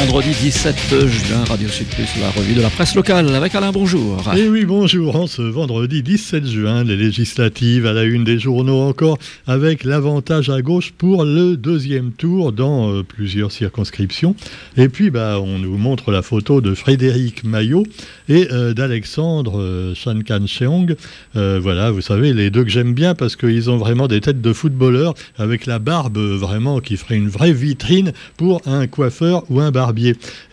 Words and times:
vendredi 0.00 0.30
17 0.30 1.08
juin, 1.08 1.44
Radio 1.48 1.68
Sud 1.68 1.88
la 2.20 2.30
revue 2.30 2.54
de 2.54 2.60
la 2.60 2.70
presse 2.70 2.94
locale 2.94 3.34
avec 3.34 3.56
Alain, 3.56 3.72
bonjour. 3.72 4.20
Et 4.36 4.42
eh 4.42 4.48
oui, 4.48 4.64
bonjour. 4.64 5.16
En 5.16 5.26
ce 5.26 5.42
vendredi 5.42 6.04
17 6.04 6.46
juin, 6.46 6.84
les 6.84 6.96
législatives 6.96 7.84
à 7.84 7.92
la 7.92 8.04
une 8.04 8.22
des 8.22 8.38
journaux 8.38 8.80
encore, 8.82 9.18
avec 9.48 9.82
l'avantage 9.82 10.50
à 10.50 10.62
gauche 10.62 10.92
pour 10.96 11.24
le 11.24 11.56
deuxième 11.56 12.12
tour 12.12 12.52
dans 12.52 12.92
euh, 12.92 13.02
plusieurs 13.02 13.50
circonscriptions. 13.50 14.36
Et 14.76 14.88
puis, 14.88 15.10
bah, 15.10 15.40
on 15.40 15.58
nous 15.58 15.76
montre 15.76 16.12
la 16.12 16.22
photo 16.22 16.60
de 16.60 16.74
Frédéric 16.74 17.42
Maillot 17.42 17.82
et 18.28 18.46
euh, 18.52 18.74
d'Alexandre 18.74 19.60
euh, 19.60 19.94
Shankan 19.96 20.46
Cheong. 20.46 20.94
voilà, 21.34 21.90
vous 21.90 22.02
savez, 22.02 22.32
les 22.34 22.50
deux 22.50 22.62
que 22.62 22.70
j'aime 22.70 22.94
bien 22.94 23.16
parce 23.16 23.34
qu'ils 23.34 23.68
ont 23.68 23.78
vraiment 23.78 24.06
des 24.06 24.20
têtes 24.20 24.40
de 24.40 24.52
footballeurs 24.52 25.14
avec 25.38 25.66
la 25.66 25.80
barbe 25.80 26.18
vraiment 26.18 26.78
qui 26.78 26.96
ferait 26.96 27.16
une 27.16 27.28
vraie 27.28 27.52
vitrine 27.52 28.12
pour 28.36 28.62
un 28.64 28.86
coiffeur 28.86 29.42
ou 29.50 29.60
un 29.60 29.72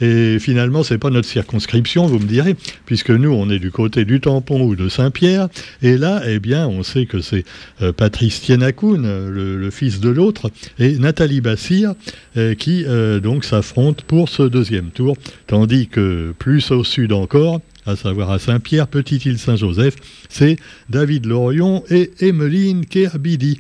Et 0.02 0.40
finalement, 0.40 0.84
c'est 0.84 0.98
pas 0.98 1.10
notre 1.10 1.28
circonscription, 1.28 2.06
vous 2.08 2.20
me 2.20 2.28
direz, 2.28 2.56
puisque 2.86 3.12
nous, 3.12 3.32
on 3.32 3.50
est 3.50 3.60
du 3.60 3.72
côté 3.72 4.06
du 4.06 4.20
Tampon 4.20 4.62
ou 4.62 4.76
de 4.76 4.90
Saint-Pierre. 4.90 5.48
Et 5.82 5.98
là, 5.98 6.22
eh 6.28 6.40
bien, 6.40 6.68
on 6.68 6.84
sait 6.84 7.06
que 7.06 7.22
c'est 7.22 7.46
euh, 7.82 7.92
Patrice 7.92 8.42
Tienakoun, 8.42 9.30
le, 9.30 9.70
fils 9.70 10.00
de 10.00 10.10
l'autre, 10.10 10.52
et 10.80 10.98
Nathalie 10.98 11.42
Bassir, 11.42 11.94
euh, 12.38 12.56
qui 12.56 12.86
euh, 12.86 13.20
donc 13.20 13.44
s'affrontent 13.44 14.04
pour 14.08 14.30
ce 14.30 14.44
deuxième 14.44 14.90
tour. 14.92 15.18
Tandis 15.48 15.88
que 15.88 16.34
plus 16.38 16.72
au 16.72 16.84
sud 16.84 17.14
encore, 17.14 17.62
à 17.86 17.96
savoir 17.96 18.32
à 18.32 18.40
Saint-Pierre, 18.40 18.88
Petite-Île-Saint-Joseph, 18.88 19.96
c'est 20.30 20.58
David 20.90 21.26
Lorion 21.26 21.84
et 21.90 22.12
Emeline 22.20 22.86
Kerbidi. 22.86 23.60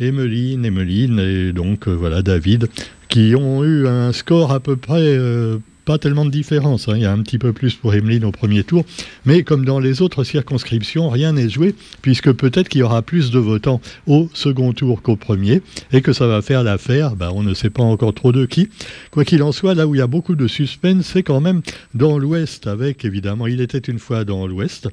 Emeline, 0.00 0.64
Emeline 0.64 1.18
et 1.18 1.52
donc 1.52 1.88
voilà 1.88 2.22
David 2.22 2.68
qui 3.08 3.34
ont 3.36 3.62
eu 3.62 3.86
un 3.86 4.12
score 4.12 4.52
à 4.52 4.60
peu 4.60 4.76
près 4.76 5.16
euh, 5.16 5.58
pas 5.84 5.98
tellement 5.98 6.24
de 6.24 6.30
différence. 6.30 6.88
Hein. 6.88 6.94
Il 6.96 7.02
y 7.02 7.06
a 7.06 7.12
un 7.12 7.22
petit 7.22 7.38
peu 7.38 7.52
plus 7.52 7.74
pour 7.74 7.94
Emeline 7.94 8.24
au 8.24 8.32
premier 8.32 8.64
tour. 8.64 8.84
Mais 9.24 9.42
comme 9.42 9.64
dans 9.64 9.78
les 9.78 10.02
autres 10.02 10.24
circonscriptions, 10.24 11.08
rien 11.08 11.32
n'est 11.32 11.48
joué, 11.48 11.74
puisque 12.02 12.32
peut-être 12.32 12.68
qu'il 12.68 12.80
y 12.80 12.84
aura 12.84 13.02
plus 13.02 13.30
de 13.30 13.38
votants 13.38 13.80
au 14.06 14.28
second 14.34 14.72
tour 14.72 15.02
qu'au 15.02 15.16
premier, 15.16 15.62
et 15.92 16.00
que 16.00 16.12
ça 16.12 16.26
va 16.26 16.42
faire 16.42 16.62
l'affaire. 16.62 17.16
Ben, 17.16 17.30
on 17.34 17.42
ne 17.42 17.54
sait 17.54 17.70
pas 17.70 17.82
encore 17.82 18.14
trop 18.14 18.32
de 18.32 18.46
qui. 18.46 18.68
Quoi 19.10 19.24
qu'il 19.24 19.42
en 19.42 19.52
soit, 19.52 19.74
là 19.74 19.86
où 19.86 19.94
il 19.94 19.98
y 19.98 20.02
a 20.02 20.06
beaucoup 20.06 20.34
de 20.34 20.46
suspense, 20.46 21.06
c'est 21.06 21.22
quand 21.22 21.40
même 21.40 21.62
dans 21.94 22.18
l'Ouest, 22.18 22.66
avec 22.66 23.04
évidemment, 23.04 23.46
il 23.46 23.60
était 23.60 23.78
une 23.78 23.98
fois 23.98 24.24
dans 24.24 24.46
l'Ouest, 24.46 24.88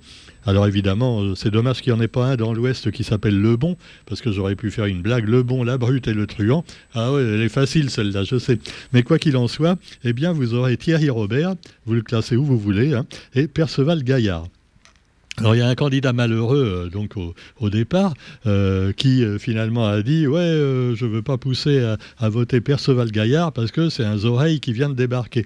alors 0.45 0.65
évidemment, 0.65 1.21
euh, 1.21 1.35
c'est 1.35 1.51
dommage 1.51 1.81
qu'il 1.81 1.93
n'y 1.93 1.99
en 1.99 2.01
ait 2.01 2.07
pas 2.07 2.25
un 2.25 2.35
dans 2.35 2.51
l'Ouest 2.51 2.89
qui 2.91 3.03
s'appelle 3.03 3.39
Le 3.39 3.57
Bon, 3.57 3.77
parce 4.07 4.21
que 4.21 4.31
j'aurais 4.31 4.55
pu 4.55 4.71
faire 4.71 4.85
une 4.85 5.01
blague, 5.01 5.27
Le 5.27 5.43
Bon, 5.43 5.63
la 5.63 5.77
Brute 5.77 6.07
et 6.07 6.13
le 6.13 6.25
Truand. 6.25 6.65
Ah 6.95 7.13
ouais, 7.13 7.21
elle 7.21 7.41
est 7.41 7.49
facile 7.49 7.91
celle-là, 7.91 8.23
je 8.23 8.39
sais. 8.39 8.57
Mais 8.91 9.03
quoi 9.03 9.19
qu'il 9.19 9.37
en 9.37 9.47
soit, 9.47 9.77
eh 10.03 10.13
bien 10.13 10.31
vous 10.31 10.55
aurez 10.55 10.77
Thierry 10.81 11.09
Robert, 11.09 11.55
vous 11.85 11.93
le 11.93 12.01
classez 12.01 12.35
où 12.35 12.43
vous 12.43 12.57
voulez, 12.57 12.93
hein, 12.93 13.05
et 13.33 13.47
Perceval 13.47 14.03
Gaillard. 14.03 14.47
Alors 15.37 15.55
il 15.55 15.59
y 15.59 15.61
a 15.61 15.67
un 15.67 15.75
candidat 15.75 16.11
malheureux 16.11 16.87
euh, 16.87 16.89
donc 16.89 17.15
au, 17.15 17.69
départ 17.69 18.13
euh, 18.45 18.91
qui 18.91 19.23
finalement 19.39 19.87
a 19.87 20.01
dit 20.01 20.27
ouais 20.27 20.41
je 20.41 21.05
veux 21.05 21.21
pas 21.21 21.37
pousser 21.37 21.81
à, 21.81 21.97
à 22.17 22.27
voter 22.27 22.59
Perceval 22.59 23.11
Gaillard 23.11 23.53
parce 23.53 23.71
que 23.71 23.89
c'est 23.89 24.03
un 24.03 24.21
oreille 24.25 24.59
qui 24.59 24.73
vient 24.73 24.89
de 24.89 24.95
débarquer. 24.95 25.45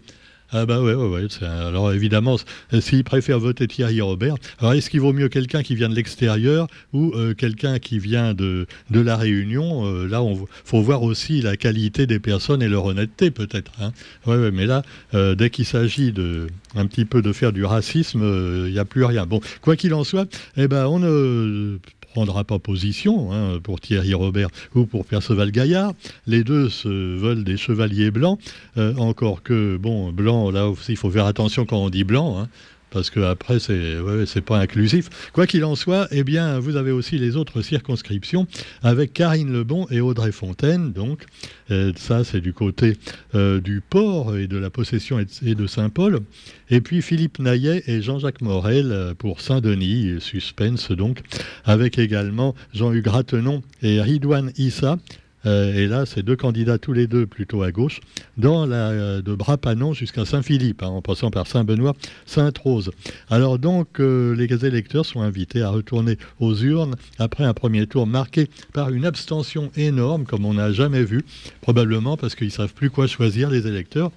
Ah 0.51 0.65
bah 0.65 0.79
ouais, 0.81 0.93
ouais, 0.93 1.07
ouais. 1.07 1.27
Alors 1.43 1.91
évidemment, 1.91 2.37
s'il 2.79 3.03
préfère 3.03 3.39
voter 3.39 3.67
Thierry 3.67 3.99
Robert, 4.01 4.35
alors 4.59 4.73
est-ce 4.73 4.89
qu'il 4.89 5.01
vaut 5.01 5.13
mieux 5.13 5.27
quelqu'un 5.27 5.63
qui 5.63 5.75
vient 5.75 5.89
de 5.89 5.95
l'extérieur 5.95 6.67
ou 6.93 7.11
euh, 7.15 7.33
quelqu'un 7.33 7.79
qui 7.79 7.99
vient 7.99 8.33
de, 8.33 8.67
la 8.91 9.17
Réunion 9.17 9.85
euh, 9.85 10.07
Là, 10.07 10.23
il 10.23 10.37
faut 10.63 10.81
voir 10.81 11.03
aussi 11.03 11.41
la 11.41 11.57
qualité 11.57 12.05
des 12.05 12.19
personnes 12.19 12.61
et 12.61 12.67
leur 12.67 12.85
honnêteté 12.85 13.31
peut-être. 13.31 13.71
Hein. 13.81 13.91
Mais 14.27 14.65
là, 14.65 14.83
euh, 15.13 15.35
dès 15.35 15.49
qu'il 15.49 15.65
s'agit 15.65 16.11
de 16.11 16.47
un 16.75 16.85
petit 16.85 17.05
peu 17.05 17.21
de 17.21 17.33
faire 17.33 17.51
du 17.51 17.65
racisme, 17.65 18.21
il 18.67 18.71
n'y 18.71 18.79
a 18.79 18.85
plus 18.85 19.03
rien. 19.03 19.25
Bon, 19.25 19.39
quoi 19.61 19.75
qu'il 19.75 19.93
en 19.93 20.03
soit, 20.03 20.27
eh 20.57 20.67
ben, 20.67 20.85
on 20.87 20.99
ne 20.99 21.77
prendra 22.15 22.45
pas 22.45 22.59
position 22.59 23.33
hein, 23.33 23.59
pour 23.61 23.81
Thierry 23.81 24.13
Robert 24.13 24.47
ou 24.73 24.85
pour 24.85 25.05
Perceval 25.05 25.51
Gaillard. 25.51 25.91
Les 26.27 26.45
deux 26.45 26.69
se 26.69 26.87
veulent 26.87 27.43
des 27.43 27.57
chevaliers 27.57 28.09
blancs, 28.09 28.39
euh, 28.77 28.95
encore 28.95 29.43
que, 29.43 29.75
bon, 29.75 30.13
blanc, 30.13 30.49
là 30.49 30.69
aussi, 30.69 30.93
il 30.93 30.97
faut 30.97 31.11
faire 31.11 31.25
attention 31.25 31.65
quand 31.65 31.77
on 31.77 31.89
dit 31.89 32.05
blanc. 32.05 32.39
Hein 32.39 32.47
parce 32.95 33.09
que 33.09 33.19
après 33.19 33.59
c'est 33.59 33.99
ouais, 33.99 34.25
c'est 34.25 34.39
pas 34.39 34.57
inclusif. 34.57 35.29
Quoi 35.33 35.47
qu'il 35.47 35.65
en 35.65 35.75
soit, 35.75 36.07
eh 36.11 36.23
bien 36.23 36.59
vous 36.59 36.77
avez 36.77 36.91
aussi 36.91 37.17
les 37.17 37.35
autres 37.35 37.61
circonscriptions 37.61 38.47
avec 38.83 39.11
Karine 39.11 39.51
Lebon 39.51 39.85
et 39.91 39.99
Audrey 39.99 40.31
Fontaine. 40.31 40.93
Donc 40.93 41.25
euh, 41.71 41.91
ça 41.97 42.23
c'est 42.23 42.39
du 42.39 42.53
côté 42.53 42.95
euh, 43.35 43.59
du 43.59 43.81
port 43.81 44.37
et 44.37 44.47
de 44.47 44.57
la 44.57 44.69
possession 44.69 45.19
et 45.19 45.55
de 45.55 45.67
Saint-Paul. 45.67 46.21
Et 46.69 46.79
puis 46.79 47.01
Philippe 47.01 47.39
Naillet 47.39 47.83
et 47.85 48.01
Jean-Jacques 48.01 48.39
Morel 48.39 48.93
euh, 48.93 49.13
pour 49.13 49.41
Saint-Denis, 49.41 50.21
suspense 50.21 50.91
donc, 50.91 51.19
avec 51.65 51.99
également 51.99 52.55
Jean-Hugues 52.73 53.07
Ratenon 53.07 53.61
et 53.81 54.01
Ridouane 54.01 54.53
Issa 54.57 54.97
et 55.45 55.87
là, 55.87 56.05
c'est 56.05 56.23
deux 56.23 56.35
candidats 56.35 56.77
tous 56.77 56.93
les 56.93 57.07
deux 57.07 57.25
plutôt 57.25 57.61
à 57.61 57.71
gauche, 57.71 57.99
dans 58.37 58.65
la, 58.65 58.89
euh, 58.89 59.21
de 59.21 59.33
Brapanon 59.35 59.93
jusqu'à 59.93 60.25
Saint-Philippe, 60.25 60.83
hein, 60.83 60.87
en 60.87 61.01
passant 61.01 61.31
par 61.31 61.47
Saint-Benoît, 61.47 61.93
Sainte-Rose. 62.25 62.91
Alors 63.29 63.59
donc, 63.59 63.99
euh, 63.99 64.35
les 64.35 64.65
électeurs 64.65 65.05
sont 65.05 65.21
invités 65.21 65.61
à 65.61 65.69
retourner 65.69 66.17
aux 66.39 66.55
urnes 66.55 66.95
après 67.19 67.43
un 67.43 67.53
premier 67.53 67.87
tour 67.87 68.07
marqué 68.07 68.49
par 68.73 68.89
une 68.89 69.05
abstention 69.05 69.71
énorme, 69.75 70.25
comme 70.25 70.45
on 70.45 70.53
n'a 70.53 70.71
jamais 70.71 71.03
vu, 71.03 71.23
probablement 71.61 72.17
parce 72.17 72.35
qu'ils 72.35 72.47
ne 72.47 72.51
savent 72.51 72.73
plus 72.73 72.89
quoi 72.89 73.07
choisir, 73.07 73.49
les 73.49 73.67
électeurs. 73.67 74.11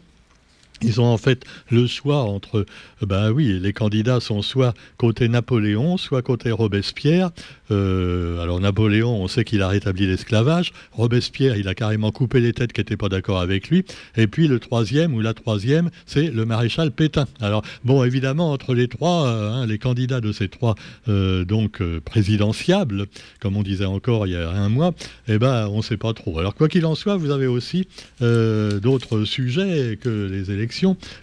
Ils 0.83 1.01
ont 1.01 1.07
en 1.07 1.19
fait 1.19 1.45
le 1.71 1.87
choix 1.87 2.23
entre, 2.23 2.65
ben 3.03 3.33
oui, 3.33 3.59
les 3.61 3.73
candidats 3.73 4.21
sont 4.21 4.43
soit 4.43 4.75
côté 4.97 5.29
Napoléon, 5.29 5.97
soit 5.97 6.23
côté 6.23 6.53
Robespierre. 6.53 7.31
Euh, 7.71 8.41
alors 8.41 8.61
Napoléon, 8.61 9.21
on 9.21 9.29
sait 9.29 9.45
qu'il 9.45 9.63
a 9.63 9.69
rétabli 9.69 10.07
l'esclavage. 10.07 10.73
Robespierre, 10.93 11.57
il 11.57 11.67
a 11.69 11.75
carrément 11.75 12.13
coupé 12.13 12.41
les 12.41 12.53
têtes 12.53 12.73
qui 12.73 12.81
n'étaient 12.81 12.97
pas 12.97 13.09
d'accord 13.09 13.41
avec 13.41 13.69
lui. 13.71 13.85
Et 14.17 14.29
puis 14.29 14.47
le 14.47 14.61
troisième 14.61 15.15
ou 15.15 15.21
la 15.21 15.35
troisième, 15.35 15.91
c'est 16.07 16.31
le 16.31 16.45
maréchal 16.45 16.93
Pétain. 16.93 17.27
Alors 17.41 17.63
bon, 17.85 18.05
évidemment, 18.05 18.53
entre 18.53 18.75
les 18.75 18.87
trois, 18.87 19.27
euh, 19.27 19.51
hein, 19.51 19.67
les 19.67 19.79
candidats 19.79 20.21
de 20.21 20.33
ces 20.33 20.49
trois 20.49 20.77
donc 21.07 21.83
présidentiables, 22.01 23.07
comme 23.41 23.57
on 23.57 23.63
disait 23.63 23.85
encore 23.85 24.27
il 24.27 24.33
y 24.33 24.37
a 24.37 24.51
un 24.51 24.69
mois, 24.69 24.93
eh 25.27 25.39
ben 25.39 25.67
on 25.69 25.79
ne 25.79 25.83
sait 25.83 25.97
pas 25.97 26.13
trop. 26.13 26.39
Alors 26.39 26.55
quoi 26.55 26.69
qu'il 26.69 26.85
en 26.87 26.95
soit, 26.95 27.17
vous 27.17 27.31
avez 27.31 27.47
aussi 27.47 27.89
d'autres 28.21 29.25
sujets 29.25 29.99
que 30.01 30.29
les 30.31 30.51
élections 30.51 30.68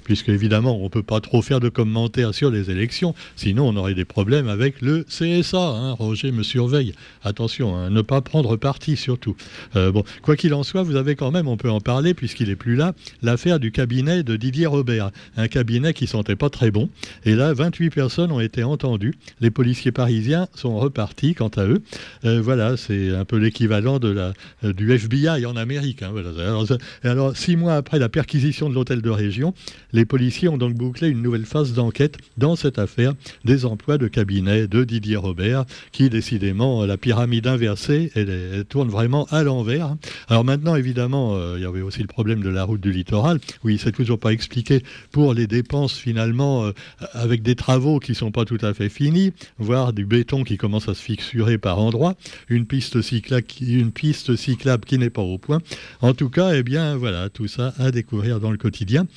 puisque 0.04 0.30
évidemment 0.30 0.78
on 0.80 0.86
ne 0.86 0.90
peut 0.90 1.04
pas 1.04 1.20
trop 1.20 1.42
faire 1.42 1.60
de 1.60 1.70
commentaires 1.70 2.34
sur 2.34 2.52
les 2.52 2.72
élections, 2.72 3.16
sinon 3.36 3.68
on 3.68 3.76
aurait 3.76 3.94
des 3.94 4.06
problèmes 4.06 4.48
avec 4.48 4.82
le 4.82 5.04
CSA. 5.04 5.58
Hein. 5.58 5.92
Roger 5.94 6.32
me 6.32 6.44
surveille. 6.44 6.94
Attention, 7.24 7.76
hein, 7.76 7.90
ne 7.90 8.02
pas 8.02 8.22
prendre 8.22 8.56
parti 8.58 8.98
surtout. 8.98 9.36
Euh, 9.76 9.92
bon, 9.92 10.04
quoi 10.22 10.36
qu'il 10.36 10.54
en 10.54 10.64
soit, 10.64 10.84
vous 10.84 10.96
avez 10.96 11.16
quand 11.16 11.32
même, 11.32 11.48
on 11.48 11.58
peut 11.58 11.70
en 11.70 11.82
parler 11.82 12.14
puisqu'il 12.14 12.50
est 12.50 12.56
plus 12.56 12.76
là, 12.76 12.94
l'affaire 13.22 13.60
du 13.60 13.72
cabinet 13.72 14.24
de 14.24 14.36
Didier 14.36 14.66
Robert, 14.66 15.12
un 15.38 15.48
cabinet 15.48 15.94
qui 15.94 16.08
sentait 16.08 16.36
pas 16.36 16.50
très 16.50 16.72
bon. 16.72 16.90
Et 17.26 17.36
là, 17.36 17.54
28 17.54 17.90
personnes 17.90 18.32
ont 18.32 18.40
été 18.40 18.64
entendues. 18.64 19.16
Les 19.42 19.52
policiers 19.52 19.92
parisiens 19.92 20.48
sont 20.56 20.78
repartis 20.78 21.36
quant 21.36 21.52
à 21.56 21.66
eux. 21.66 21.82
Euh, 22.26 22.42
voilà, 22.42 22.78
c'est 22.78 23.16
un 23.16 23.26
peu 23.26 23.38
l'équivalent 23.38 24.00
de 24.00 24.10
la 24.10 24.34
euh, 24.64 24.74
du 24.74 24.92
FBI 24.92 25.46
en 25.46 25.56
Amérique. 25.56 26.04
Hein, 26.04 26.14
alors, 26.18 26.66
alors, 27.04 27.38
six 27.38 27.56
mois 27.56 27.76
après 27.76 28.00
la 28.00 28.10
perquisition 28.10 28.70
de 28.70 28.76
l'hôtel 28.76 29.02
de 29.02 29.10
région 29.10 29.35
les 29.92 30.06
policiers 30.06 30.50
ont 30.50 30.58
donc 30.58 30.74
bouclé 30.74 31.10
une 31.10 31.22
nouvelle 31.22 31.46
phase 31.46 31.74
d'enquête 31.74 32.18
dans 32.38 32.56
cette 32.56 32.80
affaire 32.80 33.14
des 33.44 33.66
emplois 33.66 33.98
de 33.98 34.08
cabinet 34.08 34.68
de 34.68 34.84
Didier 34.84 35.18
Robert, 35.18 35.66
qui 35.92 36.10
décidément, 36.10 36.86
la 36.86 36.98
pyramide 36.98 37.48
inversée, 37.48 38.12
elle, 38.16 38.66
tourne 38.68 38.90
vraiment 38.90 39.26
à 39.32 39.44
l'envers. 39.44 39.96
Alors 40.28 40.44
maintenant, 40.44 40.76
évidemment, 40.76 41.36
euh, 41.36 41.56
il 41.58 41.64
y 41.64 41.66
avait 41.66 41.82
aussi 41.82 42.02
le 42.02 42.08
problème 42.08 42.42
de 42.42 42.50
la 42.50 42.64
route 42.64 42.82
du 42.82 42.92
littoral. 42.92 43.40
Oui, 43.64 43.80
c'est 43.82 43.92
toujours 43.92 44.20
pas 44.20 44.32
expliqué 44.32 44.84
pour 45.12 45.34
les 45.34 45.48
dépenses 45.48 45.98
finalement, 45.98 46.66
euh, 46.66 46.72
avec 47.14 47.42
des 47.42 47.56
travaux 47.56 48.00
qui 48.00 48.16
sont 48.16 48.32
pas 48.32 48.46
tout 48.46 48.58
à 48.62 48.74
fait 48.74 48.90
finis, 48.90 49.34
voire 49.58 49.94
du 49.94 50.06
béton 50.06 50.44
qui 50.44 50.58
commence 50.58 50.90
à 50.90 50.94
se 50.94 51.02
fixurer 51.02 51.58
par 51.58 51.80
endroits, 51.80 52.16
une 52.50 52.66
piste 52.66 53.02
cyclable, 53.02 53.46
une 53.62 53.92
piste 53.92 54.36
cyclable 54.36 54.86
qui 54.86 54.98
n'est 54.98 55.10
pas 55.10 55.22
au 55.22 55.38
point. 55.38 55.60
En 56.02 56.14
tout 56.14 56.30
cas, 56.30 56.54
eh 56.54 56.64
bien, 56.64 56.96
voilà, 56.96 57.30
tout 57.30 57.48
ça 57.48 57.74
à 57.78 57.92
découvrir 57.92 58.40
dans 58.40 58.52
le 58.52 58.58
quotidien. 58.58 59.08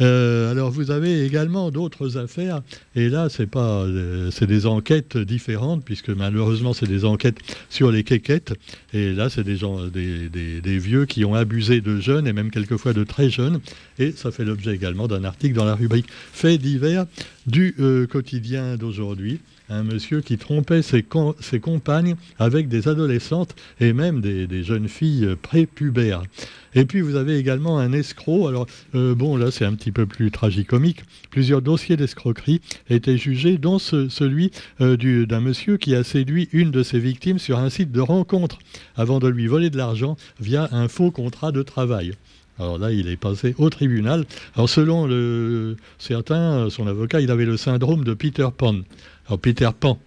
Euh, 0.00 0.50
alors 0.50 0.70
vous 0.70 0.90
avez 0.90 1.24
également 1.24 1.70
d'autres 1.70 2.18
affaires, 2.18 2.62
et 2.96 3.08
là 3.08 3.28
c'est 3.28 3.46
pas, 3.46 3.82
euh, 3.82 4.30
c'est 4.32 4.46
des 4.46 4.66
enquêtes 4.66 5.16
différentes 5.16 5.84
puisque 5.84 6.08
malheureusement 6.08 6.72
c'est 6.72 6.88
des 6.88 7.04
enquêtes 7.04 7.38
sur 7.70 7.92
les 7.92 8.02
quéquettes, 8.02 8.54
et 8.92 9.12
là 9.12 9.30
c'est 9.30 9.44
des 9.44 9.56
gens, 9.56 9.86
des, 9.86 10.78
vieux 10.78 11.06
qui 11.06 11.24
ont 11.24 11.34
abusé 11.34 11.80
de 11.80 12.00
jeunes 12.00 12.26
et 12.26 12.32
même 12.32 12.50
quelquefois 12.50 12.92
de 12.92 13.04
très 13.04 13.30
jeunes, 13.30 13.60
et 14.00 14.10
ça 14.10 14.32
fait 14.32 14.44
l'objet 14.44 14.74
également 14.74 15.06
d'un 15.06 15.22
article 15.22 15.54
dans 15.54 15.64
la 15.64 15.76
rubrique 15.76 16.06
Faits 16.32 16.60
divers 16.60 17.06
du 17.46 17.76
euh, 17.78 18.06
quotidien 18.08 18.76
d'aujourd'hui. 18.76 19.40
Un 19.68 19.82
monsieur 19.82 20.20
qui 20.20 20.36
trompait 20.38 20.82
ses, 20.82 21.02
compagnes 21.02 22.16
avec 22.38 22.68
des 22.68 22.88
adolescentes 22.88 23.54
et 23.80 23.92
même 23.92 24.20
des, 24.20 24.62
jeunes 24.62 24.88
filles 24.88 25.36
prépubères. 25.40 26.22
Et 26.74 26.84
puis 26.84 27.00
vous 27.00 27.16
avez 27.16 27.38
également 27.38 27.78
un 27.78 27.92
escroc. 27.92 28.48
Alors 28.48 28.66
euh, 28.94 29.14
bon, 29.14 29.36
là 29.36 29.50
c'est 29.50 29.64
un 29.64 29.74
petit 29.74 29.92
peu 29.92 30.06
plus 30.06 30.30
tragicomique. 30.30 31.02
Plusieurs 31.30 31.62
dossiers 31.62 31.96
d'escroquerie 31.96 32.60
étaient 32.90 33.18
jugés, 33.18 33.58
dont 33.58 33.78
celui 33.78 34.50
euh, 34.80 35.26
d'un 35.26 35.40
monsieur 35.40 35.76
qui 35.76 35.94
a 35.94 36.04
séduit 36.04 36.48
une 36.52 36.70
de 36.70 36.82
ses 36.82 36.98
victimes 36.98 37.38
sur 37.38 37.58
un 37.58 37.70
site 37.70 37.92
de 37.92 38.00
rencontre 38.00 38.58
avant 38.96 39.18
de 39.18 39.28
lui 39.28 39.46
voler 39.46 39.70
de 39.70 39.76
l'argent 39.76 40.16
via 40.40 40.68
un 40.72 40.88
faux 40.88 41.10
contrat 41.10 41.52
de 41.52 41.62
travail. 41.62 42.14
Alors 42.58 42.78
là, 42.78 42.92
il 42.92 43.08
est 43.08 43.16
passé 43.16 43.54
au 43.58 43.68
tribunal. 43.70 44.24
Alors 44.54 44.68
selon 44.68 45.08
certains, 45.98 46.70
son 46.70 46.86
avocat, 46.86 47.20
il 47.20 47.30
avait 47.30 47.46
le 47.46 47.56
syndrome 47.56 48.04
de 48.04 48.14
Peter 48.14 48.48
Pan. 48.56 48.76
Alors 49.26 49.40
Peter 49.40 49.70
Pan, 49.78 49.98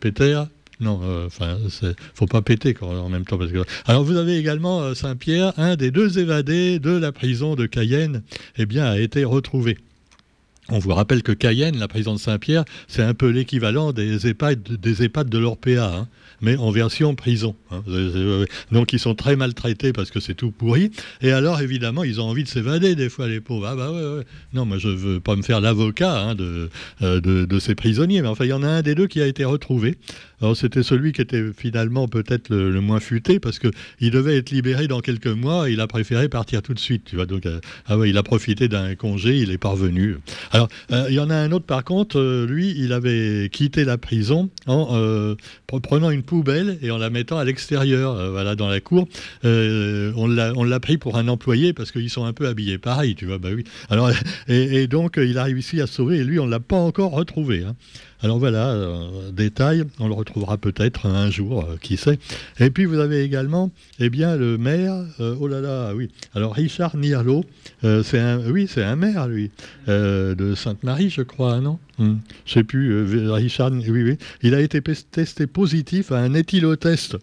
Peter, 0.00 0.42
non, 0.82 1.00
euh, 1.04 1.26
enfin, 1.26 1.58
ne 1.82 1.92
faut 2.14 2.26
pas 2.26 2.42
péter 2.42 2.76
en 2.80 3.08
même 3.08 3.24
temps. 3.24 3.38
Alors 3.86 4.02
vous 4.02 4.16
avez 4.16 4.36
également 4.36 4.80
euh, 4.80 4.94
Saint-Pierre, 4.94 5.52
un 5.56 5.76
des 5.76 5.90
deux 5.90 6.18
évadés 6.18 6.80
de 6.80 6.90
la 6.90 7.12
prison 7.12 7.54
de 7.54 7.66
Cayenne, 7.66 8.22
eh 8.56 8.66
bien, 8.66 8.84
a 8.84 8.98
été 8.98 9.24
retrouvé. 9.24 9.78
On 10.68 10.78
vous 10.78 10.92
rappelle 10.92 11.22
que 11.22 11.32
Cayenne, 11.32 11.78
la 11.78 11.88
prison 11.88 12.14
de 12.14 12.18
Saint-Pierre, 12.18 12.64
c'est 12.88 13.02
un 13.02 13.14
peu 13.14 13.28
l'équivalent 13.28 13.92
des 13.92 14.26
EHPAD, 14.26 14.62
des 14.62 15.04
EHPAD 15.04 15.28
de 15.28 15.38
l'Orpea, 15.38 15.78
hein, 15.78 16.08
mais 16.42 16.56
en 16.56 16.70
version 16.70 17.14
prison. 17.14 17.56
Hein. 17.70 17.82
Donc 18.70 18.92
ils 18.92 18.98
sont 18.98 19.14
très 19.14 19.36
maltraités 19.36 19.92
parce 19.92 20.10
que 20.10 20.20
c'est 20.20 20.34
tout 20.34 20.50
pourri. 20.50 20.90
Et 21.22 21.32
alors 21.32 21.60
évidemment, 21.60 22.04
ils 22.04 22.20
ont 22.20 22.24
envie 22.24 22.44
de 22.44 22.48
s'évader 22.48 22.94
des 22.94 23.08
fois, 23.08 23.28
les 23.28 23.40
pauvres. 23.40 23.66
Ah 23.66 23.76
bah 23.76 23.90
ouais. 23.90 24.24
Non, 24.52 24.66
moi 24.66 24.78
je 24.78 24.88
veux 24.88 25.20
pas 25.20 25.36
me 25.36 25.42
faire 25.42 25.60
l'avocat 25.60 26.20
hein, 26.20 26.36
euh, 26.38 26.68
de, 27.20 27.44
de, 27.44 27.58
ces 27.58 27.74
prisonniers, 27.74 28.20
mais 28.20 28.28
enfin 28.28 28.44
il 28.44 28.50
y 28.50 28.52
en 28.52 28.62
a 28.62 28.68
un 28.68 28.82
des 28.82 28.94
deux 28.94 29.06
qui 29.06 29.22
a 29.22 29.26
été 29.26 29.44
retrouvé. 29.44 29.96
Alors 30.42 30.56
c'était 30.56 30.82
celui 30.82 31.12
qui 31.12 31.20
était 31.20 31.52
finalement 31.56 32.08
peut-être 32.08 32.48
le, 32.50 32.80
moins 32.80 32.98
futé 32.98 33.38
parce 33.38 33.60
qu'il 33.60 34.10
devait 34.10 34.36
être 34.38 34.50
libéré 34.50 34.88
dans 34.88 34.98
quelques 34.98 35.28
mois. 35.28 35.70
il 35.70 35.80
a 35.80 35.86
préféré 35.86 36.28
partir 36.28 36.62
tout 36.62 36.74
de 36.74 36.80
suite. 36.80 37.04
Tu 37.04 37.14
vois, 37.14 37.26
donc 37.26 37.46
euh, 37.46 37.60
ah 37.86 37.96
il 38.04 38.18
a 38.18 38.24
profité 38.24 38.66
d'un 38.66 38.96
congé, 38.96 39.38
il 39.38 39.52
est 39.52 39.58
parvenu. 39.58 40.16
Alors 40.50 40.68
euh, 40.90 41.06
il 41.08 41.14
y 41.14 41.20
en 41.20 41.30
a 41.30 41.36
un 41.36 41.52
autre 41.52 41.64
par 41.64 41.84
contre, 41.84 42.18
euh, 42.18 42.44
lui, 42.44 42.74
il 42.76 42.92
avait 42.92 43.48
quitté 43.52 43.84
la 43.84 43.98
prison 43.98 44.50
en 44.66 45.36
prenant 45.80 46.10
une 46.10 46.24
poubelle 46.24 46.78
et 46.82 46.90
en 46.90 46.98
la 46.98 47.08
mettant 47.08 47.38
à 47.38 47.44
l'extérieur, 47.44 48.30
voilà, 48.32 48.56
dans 48.56 48.68
la 48.68 48.80
cour. 48.80 49.06
on 49.44 50.26
l'a 50.26 50.80
pris 50.80 50.98
pour 50.98 51.16
un 51.16 51.28
employé 51.28 51.72
parce 51.72 51.92
qu'ils 51.92 52.10
sont 52.10 52.24
un 52.24 52.32
peu 52.32 52.48
habillés 52.48 52.78
pareil, 52.78 53.14
tu 53.14 53.26
vois. 53.26 53.38
Bah 53.38 53.50
oui. 53.54 53.62
Alors 53.90 54.10
et, 54.48 54.88
donc 54.88 55.18
il 55.18 55.38
a 55.38 55.44
réussi 55.44 55.80
à 55.80 55.86
sauver 55.86 56.18
et 56.18 56.24
lui 56.24 56.40
on 56.40 56.46
l'a 56.46 56.60
pas 56.60 56.76
encore 56.76 57.12
retrouvé. 57.12 57.62
Hein. 57.62 57.76
Alors 58.24 58.38
voilà, 58.38 58.68
euh, 58.68 59.32
détail, 59.32 59.82
on 59.98 60.06
le 60.06 60.14
retrouvera 60.14 60.56
peut-être 60.56 61.06
un 61.06 61.28
jour, 61.28 61.64
euh, 61.64 61.76
qui 61.80 61.96
sait. 61.96 62.20
Et 62.60 62.70
puis 62.70 62.84
vous 62.84 63.00
avez 63.00 63.24
également, 63.24 63.72
eh 63.98 64.10
bien, 64.10 64.36
le 64.36 64.58
maire, 64.58 64.94
euh, 65.18 65.34
oh 65.40 65.48
là 65.48 65.60
là, 65.60 65.92
oui. 65.92 66.08
Alors 66.32 66.54
Richard 66.54 66.96
Nierlo, 66.96 67.44
c'est 67.82 68.20
un, 68.20 68.38
oui, 68.38 68.68
c'est 68.72 68.84
un 68.84 68.94
maire, 68.94 69.26
lui, 69.26 69.50
de 69.88 70.54
Sainte-Marie, 70.54 71.10
je 71.10 71.22
crois, 71.22 71.60
non? 71.60 71.80
Hmm. 71.98 72.18
Je 72.46 72.52
sais 72.52 72.64
plus, 72.64 73.28
Richard, 73.32 73.72
oui, 73.72 74.02
oui. 74.02 74.18
Il 74.42 74.54
a 74.54 74.60
été 74.60 74.80
testé 74.80 75.48
positif 75.48 76.12
à 76.12 76.18
un 76.18 76.34
éthylotest. 76.34 77.16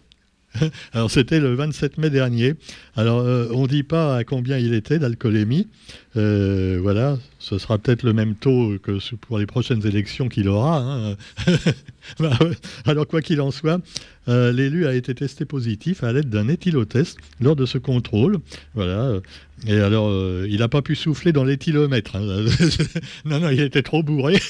Alors 0.92 1.10
c'était 1.10 1.40
le 1.40 1.54
27 1.54 1.98
mai 1.98 2.10
dernier. 2.10 2.54
Alors 2.96 3.20
euh, 3.20 3.48
on 3.52 3.62
ne 3.62 3.68
dit 3.68 3.82
pas 3.82 4.16
à 4.16 4.24
combien 4.24 4.58
il 4.58 4.74
était 4.74 4.98
d'alcoolémie. 4.98 5.68
Euh, 6.16 6.78
voilà, 6.82 7.18
ce 7.38 7.58
sera 7.58 7.78
peut-être 7.78 8.02
le 8.02 8.12
même 8.12 8.34
taux 8.34 8.76
que 8.82 8.98
pour 9.16 9.38
les 9.38 9.46
prochaines 9.46 9.86
élections 9.86 10.28
qu'il 10.28 10.48
aura. 10.48 10.78
Hein. 10.78 11.16
Bah 12.18 12.36
alors 12.86 13.06
quoi 13.06 13.20
qu'il 13.20 13.40
en 13.40 13.50
soit, 13.50 13.80
euh, 14.26 14.52
l'élu 14.52 14.86
a 14.86 14.94
été 14.94 15.14
testé 15.14 15.44
positif 15.44 16.02
à 16.02 16.12
l'aide 16.12 16.28
d'un 16.28 16.48
éthylotest 16.48 17.18
lors 17.40 17.54
de 17.54 17.66
ce 17.66 17.78
contrôle. 17.78 18.38
Voilà. 18.74 19.20
Et 19.66 19.78
alors 19.78 20.10
il 20.46 20.58
n'a 20.58 20.68
pas 20.68 20.82
pu 20.82 20.96
souffler 20.96 21.32
dans 21.32 21.44
l'éthylomètre. 21.44 22.16
Hein. 22.16 22.46
non, 23.26 23.38
non, 23.38 23.50
il 23.50 23.60
était 23.60 23.82
trop 23.82 24.02
bourré. 24.02 24.40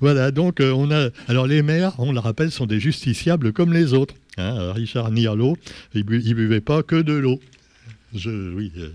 voilà, 0.00 0.30
donc 0.30 0.60
on 0.60 0.90
a. 0.90 1.10
Alors 1.28 1.46
les 1.46 1.62
maires, 1.62 1.94
on 1.98 2.12
le 2.12 2.20
rappelle, 2.20 2.50
sont 2.50 2.66
des 2.66 2.80
justiciables 2.80 3.52
comme 3.52 3.72
les 3.72 3.92
autres. 3.92 4.14
Hein, 4.38 4.72
Richard 4.72 5.10
Nierlo, 5.10 5.56
il, 5.94 6.04
ne 6.06 6.34
buvait 6.34 6.60
pas 6.60 6.82
que 6.82 6.96
de 6.96 7.12
l'eau. 7.12 7.40
Je, 8.14 8.54
oui, 8.54 8.72
euh, 8.78 8.88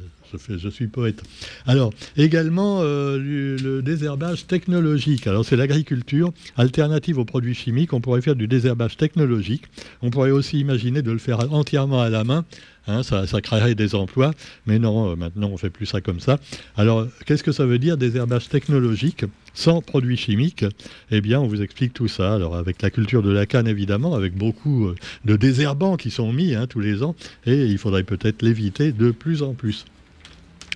je, 0.50 0.69
suis 0.69 0.88
poète. 0.88 1.24
Alors, 1.65 1.94
également, 2.15 2.79
euh, 2.81 3.18
le, 3.18 3.81
désherbage 3.81 4.47
technologique. 4.47 5.27
Alors, 5.27 5.45
c'est 5.45 5.56
l'agriculture 5.56 6.31
alternative 6.56 7.18
aux 7.18 7.25
produits 7.25 7.56
chimiques. 7.56 7.94
On 7.94 8.01
pourrait 8.01 8.21
faire 8.21 8.35
du 8.35 8.47
désherbage 8.47 8.97
technologique. 8.97 9.63
On 10.01 10.09
pourrait 10.09 10.31
aussi 10.31 10.59
imaginer 10.59 11.01
de 11.01 11.12
le 11.12 11.18
faire 11.18 11.51
entièrement 11.53 12.01
à 12.01 12.09
la 12.09 12.24
main. 12.24 12.45
Hein, 12.88 13.03
ça, 13.03 13.25
créerait 13.41 13.75
des 13.75 13.95
emplois. 13.95 14.31
Mais 14.65 14.79
non, 14.79 15.12
euh, 15.12 15.15
maintenant, 15.15 15.47
on 15.47 15.53
ne 15.53 15.57
fait 15.57 15.69
plus 15.69 15.85
ça 15.85 16.00
comme 16.00 16.21
ça. 16.21 16.39
Alors, 16.77 17.06
qu'est-ce 17.25 17.44
que 17.44 17.51
ça 17.51 17.65
veut 17.65 17.80
dire, 17.80 17.97
désherbage 17.97 18.47
technologique 18.47 19.25
sans 19.53 19.81
produits 19.81 20.15
chimiques? 20.15 20.65
Eh 21.12 21.19
bien, 21.19 21.41
on 21.41 21.47
vous 21.47 21.62
explique 21.62 21.94
tout 21.94 22.07
ça. 22.07 22.33
Alors, 22.33 22.56
avec 22.56 22.81
la 22.81 22.89
culture 22.89 23.21
de 23.21 23.31
la 23.31 23.45
canne, 23.45 23.68
évidemment, 23.68 24.15
avec 24.15 24.35
beaucoup 24.35 24.88
euh, 24.88 24.95
de 25.25 25.35
désherbants 25.35 25.97
qui 25.97 26.12
sont 26.12 26.31
mis 26.31 26.56
hein, 26.56 26.65
tous 26.68 26.80
les 26.80 27.03
ans. 27.03 27.15
Et 27.45 27.65
il 27.65 27.77
faudrait 27.77 28.03
peut-être 28.03 28.41
l'éviter 28.41 28.94
de 28.94 29.12
plus 29.12 29.44
en 29.44 29.53
plus. 29.53 29.85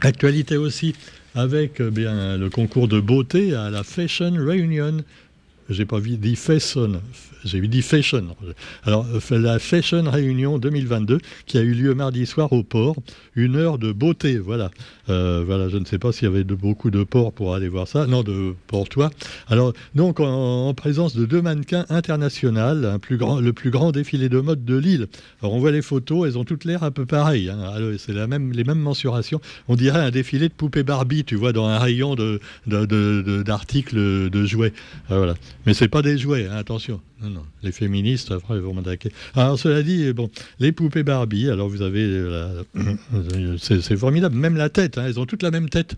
Actualité 0.01 0.57
aussi 0.57 0.95
avec 1.35 1.79
bien, 1.81 2.37
le 2.37 2.49
concours 2.49 2.87
de 2.87 2.99
beauté 2.99 3.55
à 3.55 3.69
la 3.69 3.83
Fashion 3.83 4.33
Reunion 4.33 4.97
j'ai 5.71 5.85
pas 5.85 5.99
dit 5.99 6.35
fashion, 6.35 7.01
j'ai 7.43 7.59
dit 7.67 7.81
fashion. 7.81 8.35
Alors, 8.83 9.05
la 9.31 9.59
Fashion 9.59 10.03
Réunion 10.09 10.59
2022 10.59 11.19
qui 11.45 11.57
a 11.57 11.61
eu 11.61 11.73
lieu 11.73 11.93
mardi 11.93 12.25
soir 12.25 12.53
au 12.53 12.63
port, 12.63 12.95
une 13.35 13.55
heure 13.55 13.77
de 13.77 13.91
beauté, 13.91 14.37
voilà. 14.37 14.69
Euh, 15.09 15.43
voilà, 15.45 15.69
je 15.69 15.77
ne 15.77 15.85
sais 15.85 15.97
pas 15.97 16.11
s'il 16.11 16.25
y 16.25 16.31
avait 16.31 16.43
beaucoup 16.55 16.91
de 16.91 17.03
ports 17.03 17.33
pour 17.33 17.55
aller 17.55 17.67
voir 17.67 17.87
ça, 17.87 18.05
non, 18.05 18.23
de 18.23 18.55
toi. 18.89 19.09
Alors, 19.47 19.73
donc, 19.95 20.19
en, 20.19 20.73
présence 20.73 21.15
de 21.15 21.25
deux 21.25 21.41
mannequins 21.41 21.85
grand, 23.17 23.39
le 23.39 23.53
plus 23.53 23.71
grand 23.71 23.91
défilé 23.91 24.29
de 24.29 24.39
mode 24.39 24.63
de 24.63 24.77
l'île. 24.77 25.07
Alors, 25.41 25.53
on 25.53 25.59
voit 25.59 25.71
les 25.71 25.81
photos, 25.81 26.27
elles 26.27 26.37
ont 26.37 26.43
toutes 26.43 26.65
l'air 26.65 26.83
un 26.83 26.91
peu 26.91 27.05
pareilles. 27.05 27.49
Hein. 27.49 27.73
C'est 27.97 28.13
la 28.13 28.27
même, 28.27 28.51
les 28.51 28.63
mêmes 28.63 28.79
mensurations. 28.79 29.41
On 29.67 29.75
dirait 29.75 29.99
un 29.99 30.11
défilé 30.11 30.47
de 30.47 30.53
poupées 30.53 30.83
Barbie, 30.83 31.23
tu 31.23 31.35
vois, 31.35 31.53
dans 31.53 31.67
un 31.67 31.79
rayon 31.79 32.15
d'articles 32.65 33.95
de, 33.95 34.23
de, 34.23 34.29
de, 34.29 34.45
jouets. 34.45 34.73
Ah, 35.09 35.17
voilà. 35.17 35.35
Mais 35.65 35.73
c'est 35.73 35.87
pas 35.87 36.01
des 36.01 36.17
jouets, 36.17 36.47
hein, 36.47 36.55
attention. 36.55 37.01
Non, 37.21 37.29
non. 37.29 37.43
Les 37.61 37.71
féministes, 37.71 38.31
après, 38.31 38.55
ils 38.55 38.61
vont 38.61 38.73
m'attaquer. 38.73 39.11
Alors, 39.35 39.59
cela 39.59 39.83
dit, 39.83 40.11
bon, 40.13 40.31
les 40.59 40.71
poupées 40.71 41.03
Barbie, 41.03 41.49
alors 41.49 41.69
vous 41.69 41.81
avez. 41.81 42.03
Euh, 42.03 42.63
c'est 43.57 43.97
formidable, 43.97 44.35
même 44.35 44.55
la 44.55 44.69
tête, 44.69 44.97
hein, 44.97 45.05
elles 45.05 45.19
ont 45.19 45.25
toutes 45.25 45.43
la 45.43 45.51
même 45.51 45.69
tête. 45.69 45.95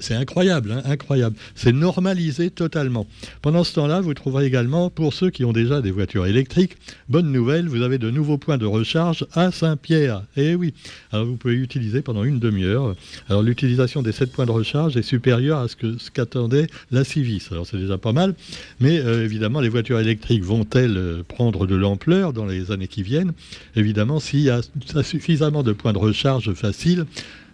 C'est 0.00 0.14
incroyable, 0.14 0.72
hein, 0.72 0.82
incroyable. 0.84 1.36
C'est 1.54 1.72
normalisé 1.72 2.50
totalement. 2.50 3.06
Pendant 3.42 3.64
ce 3.64 3.74
temps-là, 3.74 4.00
vous 4.00 4.14
trouverez 4.14 4.46
également, 4.46 4.90
pour 4.90 5.14
ceux 5.14 5.30
qui 5.30 5.44
ont 5.44 5.52
déjà 5.52 5.80
des 5.80 5.90
voitures 5.90 6.26
électriques, 6.26 6.76
bonne 7.08 7.30
nouvelle, 7.30 7.68
vous 7.68 7.82
avez 7.82 7.98
de 7.98 8.10
nouveaux 8.10 8.38
points 8.38 8.58
de 8.58 8.66
recharge 8.66 9.26
à 9.32 9.50
Saint-Pierre. 9.50 10.22
Eh 10.36 10.54
oui, 10.54 10.74
alors 11.12 11.26
vous 11.26 11.36
pouvez 11.36 11.54
utiliser 11.54 12.02
pendant 12.02 12.24
une 12.24 12.38
demi-heure. 12.38 12.94
Alors 13.28 13.42
l'utilisation 13.42 14.02
des 14.02 14.12
7 14.12 14.32
points 14.32 14.46
de 14.46 14.50
recharge 14.50 14.96
est 14.96 15.02
supérieure 15.02 15.58
à 15.58 15.68
ce 15.68 16.10
qu'attendait 16.10 16.66
la 16.90 17.04
Civis. 17.04 17.48
Alors 17.50 17.66
c'est 17.66 17.78
déjà 17.78 17.98
pas 17.98 18.12
mal, 18.12 18.34
mais 18.80 18.98
euh, 18.98 19.24
évidemment, 19.24 19.60
les 19.60 19.68
voitures 19.68 20.00
électriques 20.00 20.42
vont-elles 20.42 20.96
euh, 20.96 21.22
prendre 21.26 21.66
de 21.66 21.74
l'ampleur 21.74 22.32
dans 22.32 22.46
les 22.46 22.70
années 22.70 22.88
qui 22.88 23.02
viennent? 23.02 23.32
Évidemment, 23.74 24.20
s'il 24.20 24.40
y 24.40 24.50
a 24.50 24.60
suffisamment 25.02 25.62
de 25.62 25.72
points 25.72 25.92
de 25.92 25.98
recharge 25.98 26.52
faciles, 26.54 27.04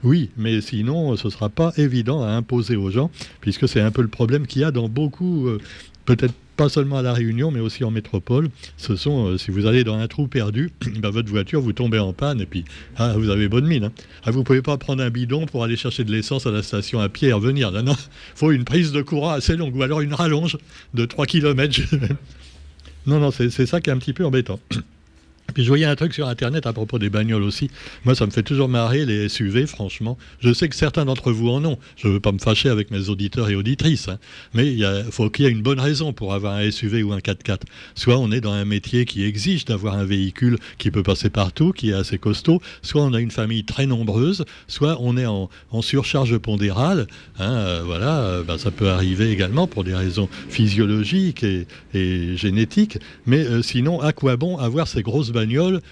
oui, 0.05 0.31
mais 0.37 0.61
sinon, 0.61 1.17
ce 1.17 1.29
ne 1.29 1.33
sera 1.33 1.49
pas 1.49 1.73
évident 1.77 2.23
à 2.23 2.29
imposer 2.29 2.77
aux 2.77 2.91
gens, 2.91 3.11
puisque 3.41 3.69
c'est 3.69 3.81
un 3.81 3.91
peu 3.91 4.03
le 4.03 4.09
problème 4.09 4.47
qu'il 4.47 4.63
y 4.63 4.65
a 4.65 4.71
dans 4.73 4.89
beaucoup, 4.89 5.47
euh, 5.47 5.59
peut-être 6.05 6.35
pas 6.57 6.69
seulement 6.69 6.99
à 6.99 7.03
La 7.03 7.13
Réunion, 7.13 7.51
mais 7.51 7.61
aussi 7.61 7.85
en 7.85 7.91
métropole. 7.91 8.51
Ce 8.77 8.97
sont, 8.97 9.27
euh, 9.27 9.39
si 9.39 9.51
vous 9.51 9.67
allez 9.67 9.85
dans 9.85 9.97
un 9.97 10.09
trou 10.09 10.27
perdu, 10.27 10.71
ben, 10.99 11.11
votre 11.11 11.31
voiture, 11.31 11.61
vous 11.61 11.73
tombez 11.73 11.99
en 11.99 12.13
panne 12.13 12.41
et 12.41 12.47
puis 12.47 12.65
ah, 12.97 13.15
vous 13.17 13.31
avez 13.31 13.49
bonne 13.49 13.67
mine. 13.67 13.85
Hein. 13.85 13.93
Ah, 14.25 14.31
vous 14.33 14.41
ne 14.41 14.45
pouvez 14.45 14.63
pas 14.63 14.77
prendre 14.77 15.03
un 15.03 15.11
bidon 15.11 15.47
pour 15.47 15.65
aller 15.65 15.77
chercher 15.77 16.05
de 16.05 16.13
l'essence 16.13 16.47
à 16.47 16.51
la 16.51 16.63
station 16.63 17.01
à 17.01 17.09
pied 17.09 17.29
et 17.29 17.33
revenir. 17.33 17.71
Non, 17.71 17.83
non, 17.83 17.97
faut 18.35 18.51
une 18.51 18.65
prise 18.65 18.93
de 18.93 19.03
courant 19.03 19.31
assez 19.31 19.57
longue 19.57 19.75
ou 19.77 19.83
alors 19.83 20.01
une 20.01 20.15
rallonge 20.15 20.59
de 20.95 21.05
3 21.05 21.27
km. 21.27 21.81
non, 23.07 23.21
non, 23.21 23.31
c'est 23.31 23.51
ça 23.67 23.81
qui 23.81 23.91
est 23.91 23.93
un 23.93 23.99
petit 23.99 24.13
peu 24.13 24.25
embêtant. 24.25 24.61
Puis 25.53 25.65
je 25.65 25.69
voyais 25.69 25.85
un 25.85 25.97
truc 25.97 26.15
sur 26.15 26.29
Internet 26.29 26.67
à 26.67 26.73
propos 26.73 26.99
des 26.99 27.11
bagnoles 27.11 27.43
aussi. 27.43 27.71
Moi, 28.05 28.15
ça 28.15 28.27
me 28.27 28.31
fait 28.31 28.43
toujours 28.43 28.69
marrer 28.69 29.05
les 29.05 29.29
SUV, 29.29 29.67
franchement. 29.67 30.19
Je 30.41 30.53
sais 30.53 30.69
que 30.69 30.75
certains 30.75 31.05
d'entre 31.05 31.33
vous 31.33 31.49
en 31.51 31.65
ont. 31.65 31.79
Je 31.97 32.09
ne 32.09 32.15
veux 32.15 32.21
pas 32.21 32.33
me 32.33 32.39
fâcher 32.39 32.69
avec 32.69 32.91
mes 32.91 33.09
auditeurs 33.09 33.51
et 33.51 33.55
auditrices. 33.55 34.09
Hein. 34.09 34.19
Mais 34.55 34.73
il 34.73 35.05
faut 35.11 35.31
qu'il 35.31 35.45
y 35.45 35.49
ait 35.49 35.51
une 35.51 35.63
bonne 35.63 35.81
raison 35.81 36.13
pour 36.13 36.35
avoir 36.35 36.55
un 36.55 36.71
SUV 36.71 37.03
ou 37.03 37.13
un 37.13 37.19
4x4. 37.19 37.61
Soit 37.95 38.19
on 38.19 38.31
est 38.33 38.41
dans 38.41 38.53
un 38.53 38.65
métier 38.65 39.05
qui 39.05 39.25
exige 39.25 39.65
d'avoir 39.65 39.95
un 39.95 40.05
véhicule 40.05 40.59
qui 40.79 40.91
peut 40.91 41.03
passer 41.03 41.31
partout, 41.31 41.73
qui 41.73 41.91
est 41.91 41.95
assez 41.95 42.19
costaud. 42.19 42.61
Soit 42.83 43.03
on 43.03 43.13
a 43.15 43.21
une 43.21 43.31
famille 43.31 43.65
très 43.65 43.87
nombreuse. 43.87 44.45
Soit 44.67 44.99
on 45.01 45.17
est 45.17 45.27
en, 45.27 45.49
surcharge 45.83 46.39
pondérale. 46.39 47.07
Hein, 47.39 47.53
euh, 47.53 47.83
voilà, 47.85 48.21
euh, 48.21 48.43
ben, 48.43 48.59
ça 48.59 48.71
peut 48.71 48.89
arriver 48.89 49.31
également 49.31 49.67
pour 49.67 49.85
des 49.85 49.95
raisons 49.95 50.29
physiologiques 50.49 51.45
et, 51.45 52.37
génétiques. 52.37 52.99
Mais 53.27 53.45
euh, 53.45 53.63
sinon, 53.63 54.01
à 54.01 54.13
quoi 54.13 54.37
bon 54.37 54.57
avoir 54.59 54.89
ces 54.89 55.03
grosses 55.03 55.31
bagnoles? 55.31 55.42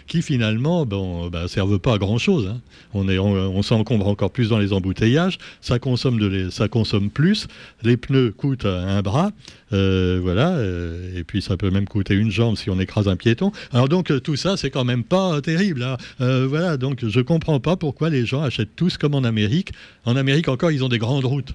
Qui 0.06 0.22
finalement 0.22 0.86
bon, 0.86 1.28
bah, 1.28 1.48
servent 1.48 1.78
pas 1.78 1.94
à 1.94 1.98
grand 1.98 2.18
chose. 2.18 2.48
Hein. 2.48 2.60
On, 2.94 3.08
on, 3.08 3.62
s'encombre 3.62 4.08
encore 4.08 4.30
plus 4.30 4.48
dans 4.48 4.58
les 4.58 4.72
embouteillages, 4.72 5.38
ça 5.60 5.78
consomme, 5.78 6.18
de 6.18 6.50
ça 6.50 6.68
consomme 6.68 7.10
plus, 7.10 7.46
les 7.82 7.96
pneus 7.96 8.32
coûtent 8.36 8.66
un 8.66 9.02
bras, 9.02 9.32
euh, 9.72 10.18
voilà, 10.22 10.50
euh, 10.50 11.18
et 11.18 11.24
puis 11.24 11.42
ça 11.42 11.56
peut 11.56 11.70
même 11.70 11.86
coûter 11.86 12.14
une 12.14 12.30
jambe 12.30 12.56
si 12.56 12.70
on 12.70 12.80
écrase 12.80 13.08
un 13.08 13.16
piéton. 13.16 13.52
Alors 13.72 13.88
donc 13.88 14.12
tout 14.22 14.36
ça, 14.36 14.56
c'est 14.56 14.70
quand 14.70 14.84
même 14.84 15.04
pas 15.04 15.40
terrible. 15.40 15.82
Hein. 15.82 15.96
Euh, 16.20 16.46
voilà, 16.48 16.76
donc 16.76 17.06
je 17.06 17.20
comprends 17.20 17.60
pas 17.60 17.76
pourquoi 17.76 18.10
les 18.10 18.26
gens 18.26 18.42
achètent 18.42 18.74
tous 18.76 18.96
comme 18.96 19.14
en 19.14 19.24
Amérique. 19.24 19.72
En 20.04 20.16
Amérique 20.16 20.48
encore, 20.48 20.70
ils 20.70 20.84
ont 20.84 20.88
des 20.88 20.98
grandes 20.98 21.24
routes. 21.24 21.54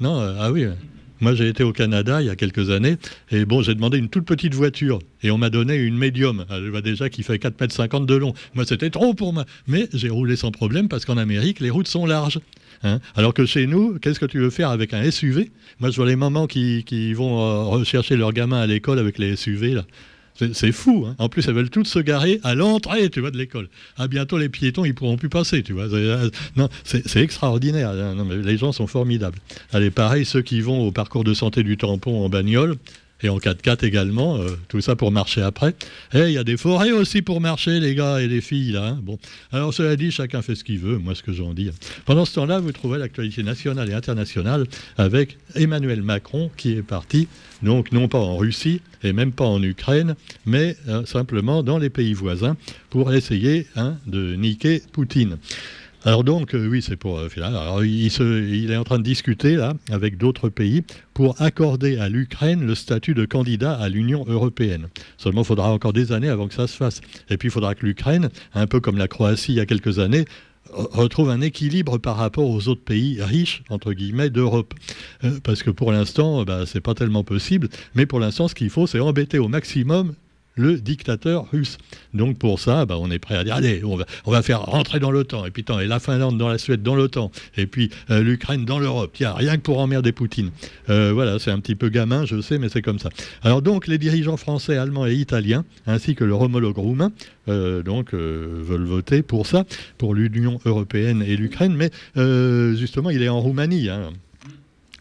Non, 0.00 0.18
ah 0.38 0.50
oui. 0.50 0.66
Moi, 1.22 1.36
j'ai 1.36 1.46
été 1.46 1.62
au 1.62 1.72
Canada 1.72 2.20
il 2.20 2.26
y 2.26 2.30
a 2.30 2.34
quelques 2.34 2.70
années, 2.70 2.96
et 3.30 3.44
bon, 3.44 3.62
j'ai 3.62 3.76
demandé 3.76 3.96
une 3.96 4.08
toute 4.08 4.24
petite 4.24 4.54
voiture, 4.54 4.98
et 5.22 5.30
on 5.30 5.38
m'a 5.38 5.50
donné 5.50 5.76
une 5.76 5.96
médium, 5.96 6.44
elle 6.50 6.68
va 6.70 6.80
déjà 6.80 7.08
qui 7.10 7.22
fait 7.22 7.36
4,50 7.36 7.96
m 7.98 8.06
de 8.06 8.14
long. 8.16 8.34
Moi, 8.54 8.64
c'était 8.66 8.90
trop 8.90 9.14
pour 9.14 9.32
moi. 9.32 9.44
Mais 9.68 9.88
j'ai 9.94 10.08
roulé 10.08 10.34
sans 10.34 10.50
problème, 10.50 10.88
parce 10.88 11.04
qu'en 11.04 11.18
Amérique, 11.18 11.60
les 11.60 11.70
routes 11.70 11.86
sont 11.86 12.06
larges. 12.06 12.40
Hein. 12.82 12.98
Alors 13.14 13.34
que 13.34 13.46
chez 13.46 13.68
nous, 13.68 14.00
qu'est-ce 14.00 14.18
que 14.18 14.26
tu 14.26 14.40
veux 14.40 14.50
faire 14.50 14.70
avec 14.70 14.94
un 14.94 15.08
SUV 15.08 15.52
Moi, 15.78 15.90
je 15.90 15.96
vois 15.96 16.06
les 16.06 16.16
mamans 16.16 16.48
qui, 16.48 16.82
qui 16.82 17.14
vont 17.14 17.40
euh, 17.40 17.62
rechercher 17.66 18.16
leurs 18.16 18.32
gamins 18.32 18.60
à 18.60 18.66
l'école 18.66 18.98
avec 18.98 19.16
les 19.18 19.36
SUV, 19.36 19.74
là. 19.74 19.84
C'est 20.34 20.72
fou. 20.72 21.04
Hein. 21.06 21.14
En 21.18 21.28
plus, 21.28 21.46
elles 21.46 21.54
veulent 21.54 21.70
toutes 21.70 21.86
se 21.86 21.98
garer 21.98 22.40
à 22.42 22.54
l'entrée, 22.54 23.10
tu 23.10 23.20
vois, 23.20 23.30
de 23.30 23.38
l'école. 23.38 23.68
À 23.96 24.08
bientôt, 24.08 24.38
les 24.38 24.48
piétons, 24.48 24.84
ils 24.84 24.94
pourront 24.94 25.16
plus 25.16 25.28
passer, 25.28 25.62
tu 25.62 25.72
vois. 25.72 25.86
Non, 26.56 26.68
c'est 26.84 27.16
extraordinaire. 27.16 27.90
Hein. 27.90 28.16
les 28.42 28.56
gens 28.56 28.72
sont 28.72 28.86
formidables. 28.86 29.38
Allez, 29.72 29.90
pareil, 29.90 30.24
ceux 30.24 30.42
qui 30.42 30.60
vont 30.60 30.86
au 30.86 30.90
parcours 30.90 31.24
de 31.24 31.34
santé 31.34 31.62
du 31.62 31.76
tampon 31.76 32.24
en 32.24 32.28
bagnole, 32.28 32.76
et 33.22 33.28
en 33.28 33.38
4x4 33.38 33.84
également, 33.84 34.36
euh, 34.36 34.50
tout 34.68 34.80
ça 34.80 34.96
pour 34.96 35.12
marcher 35.12 35.42
après. 35.42 35.70
Et 36.12 36.18
eh, 36.18 36.26
il 36.26 36.32
y 36.32 36.38
a 36.38 36.44
des 36.44 36.56
forêts 36.56 36.92
aussi 36.92 37.22
pour 37.22 37.40
marcher, 37.40 37.80
les 37.80 37.94
gars 37.94 38.20
et 38.20 38.28
les 38.28 38.40
filles. 38.40 38.76
Hein. 38.76 38.98
Bon, 39.02 39.18
alors 39.52 39.72
cela 39.72 39.96
dit, 39.96 40.10
chacun 40.10 40.42
fait 40.42 40.54
ce 40.54 40.64
qu'il 40.64 40.78
veut, 40.78 40.98
moi 40.98 41.14
ce 41.14 41.22
que 41.22 41.32
j'en 41.32 41.54
dis. 41.54 41.70
Pendant 42.04 42.24
ce 42.24 42.34
temps-là, 42.34 42.60
vous 42.60 42.72
trouvez 42.72 42.98
l'actualité 42.98 43.42
nationale 43.42 43.90
et 43.90 43.94
internationale 43.94 44.66
avec 44.98 45.38
Emmanuel 45.54 46.02
Macron 46.02 46.50
qui 46.56 46.72
est 46.72 46.82
parti, 46.82 47.28
donc 47.62 47.92
non 47.92 48.08
pas 48.08 48.18
en 48.18 48.36
Russie 48.36 48.80
et 49.02 49.12
même 49.12 49.32
pas 49.32 49.44
en 49.44 49.62
Ukraine, 49.62 50.14
mais 50.46 50.76
euh, 50.88 51.04
simplement 51.06 51.62
dans 51.62 51.78
les 51.78 51.90
pays 51.90 52.14
voisins 52.14 52.56
pour 52.90 53.12
essayer 53.12 53.66
hein, 53.76 53.96
de 54.06 54.34
niquer 54.36 54.82
Poutine. 54.92 55.38
Alors 56.04 56.24
donc, 56.24 56.54
euh, 56.54 56.66
oui, 56.66 56.82
c'est 56.82 56.96
pour... 56.96 57.18
Euh, 57.18 57.28
il, 57.86 58.70
est 58.70 58.76
en 58.76 58.82
train 58.82 58.98
de 58.98 59.04
discuter 59.04 59.54
là 59.54 59.74
avec 59.90 60.16
d'autres 60.16 60.48
pays 60.48 60.82
pour 61.14 61.40
accorder 61.40 61.98
à 61.98 62.08
l'Ukraine 62.08 62.66
le 62.66 62.74
statut 62.74 63.14
de 63.14 63.24
candidat 63.24 63.74
à 63.74 63.88
l'Union 63.88 64.24
européenne. 64.26 64.88
Seulement, 65.16 65.42
il 65.42 65.46
faudra 65.46 65.70
encore 65.72 65.92
des 65.92 66.10
années 66.10 66.28
avant 66.28 66.48
que 66.48 66.54
ça 66.54 66.66
se 66.66 66.76
fasse. 66.76 67.00
Et 67.30 67.36
puis, 67.36 67.48
il 67.48 67.52
faudra 67.52 67.76
que 67.76 67.86
l'Ukraine, 67.86 68.30
un 68.54 68.66
peu 68.66 68.80
comme 68.80 68.98
la 68.98 69.06
Croatie 69.06 69.52
il 69.52 69.56
y 69.56 69.60
a 69.60 69.66
quelques 69.66 70.00
années, 70.00 70.24
retrouve 70.72 71.30
un 71.30 71.40
équilibre 71.40 71.98
par 71.98 72.16
rapport 72.16 72.48
aux 72.48 72.66
autres 72.68 72.84
pays 72.84 73.22
riches, 73.22 73.62
entre 73.68 73.92
guillemets, 73.92 74.30
d'Europe. 74.30 74.74
Euh, 75.22 75.38
parce 75.44 75.62
que 75.62 75.70
pour 75.70 75.92
l'instant, 75.92 76.42
bah, 76.44 76.64
c'est 76.66 76.80
pas 76.80 76.94
tellement 76.94 77.22
possible. 77.22 77.68
Mais 77.94 78.06
pour 78.06 78.18
l'instant, 78.18 78.48
ce 78.48 78.54
qu'il 78.56 78.70
faut, 78.70 78.88
c'est 78.88 79.00
embêter 79.00 79.38
au 79.38 79.48
maximum 79.48 80.14
le 80.54 80.78
dictateur 80.78 81.46
russe. 81.50 81.78
Donc 82.14 82.38
pour 82.38 82.60
ça, 82.60 82.86
bah, 82.86 82.96
on 82.98 83.10
est 83.10 83.18
prêt 83.18 83.36
à 83.36 83.44
dire 83.44 83.54
allez, 83.54 83.82
on 83.84 83.96
va, 83.96 84.42
faire 84.42 84.62
rentrer 84.62 84.98
dans 84.98 85.10
l'OTAN, 85.10 85.46
et 85.46 85.50
puis 85.50 85.64
tant, 85.64 85.78
et 85.80 85.86
la 85.86 86.00
Finlande 86.00 86.38
dans 86.38 86.48
la 86.48 86.58
Suède 86.58 86.82
dans 86.82 86.94
l'OTAN, 86.94 87.30
et 87.56 87.66
puis 87.66 87.90
euh, 88.10 88.22
l'Ukraine 88.22 88.64
dans 88.64 88.78
l'Europe. 88.78 89.10
Tiens, 89.14 89.32
rien 89.34 89.56
que 89.56 89.62
pour 89.62 89.78
emmerder 89.78 90.12
Poutine. 90.12 90.50
Euh, 90.90 91.12
voilà, 91.12 91.38
c'est 91.38 91.50
un 91.50 91.60
petit 91.60 91.74
peu 91.74 91.88
gamin, 91.88 92.24
je 92.24 92.40
sais, 92.40 92.58
mais 92.58 92.68
c'est 92.68 92.82
comme 92.82 92.98
ça. 92.98 93.10
Alors 93.42 93.62
donc 93.62 93.86
les 93.86 93.98
dirigeants 93.98 94.36
français, 94.36 94.76
allemands 94.76 95.06
et 95.06 95.14
italiens, 95.14 95.64
ainsi 95.86 96.14
que 96.14 96.24
leur 96.24 96.40
homologue 96.40 96.78
roumain, 96.78 97.12
euh, 97.48 97.82
donc 97.82 98.14
veulent 98.14 98.84
voter 98.84 99.22
pour 99.22 99.46
ça, 99.46 99.64
pour 99.98 100.14
l'Union 100.14 100.60
européenne 100.64 101.22
et 101.26 101.36
l'Ukraine, 101.36 101.74
mais 101.74 101.90
justement, 102.76 103.10
il 103.10 103.22
est 103.22 103.28
en 103.28 103.40
Roumanie. 103.40 103.88
Hein. 103.88 104.10